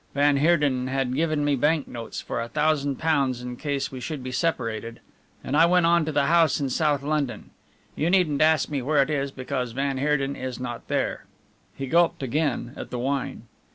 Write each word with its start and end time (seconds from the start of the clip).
Van 0.15 0.37
Heerden 0.37 0.87
had 0.87 1.13
given 1.13 1.45
me 1.45 1.55
bank 1.55 1.87
notes 1.87 2.19
for 2.21 2.41
a 2.41 2.49
thousand 2.49 2.95
pounds 2.95 3.39
in 3.43 3.55
case 3.55 3.91
we 3.91 3.99
should 3.99 4.23
be 4.23 4.31
separated, 4.31 4.99
and 5.43 5.55
I 5.55 5.67
went 5.67 5.85
on 5.85 6.05
to 6.05 6.11
the 6.11 6.25
house 6.25 6.59
in 6.59 6.71
South 6.71 7.03
London. 7.03 7.51
You 7.95 8.09
needn't 8.09 8.41
ask 8.41 8.67
me 8.67 8.81
where 8.81 9.03
it 9.03 9.11
is 9.11 9.29
because 9.29 9.73
van 9.73 9.99
Heerden 9.99 10.35
is 10.35 10.59
not 10.59 10.87
there." 10.87 11.25
He 11.75 11.85
gulped 11.85 12.23
again 12.23 12.73
at 12.75 12.89
the 12.89 12.97
wine. 12.97 13.43